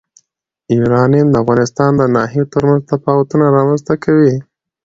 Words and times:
یورانیم 0.77 1.27
د 1.31 1.35
افغانستان 1.43 1.91
د 1.97 2.01
ناحیو 2.15 2.49
ترمنځ 2.53 2.81
تفاوتونه 2.91 3.45
رامنځ 3.57 3.81
ته 3.87 3.95
کوي. 4.03 4.33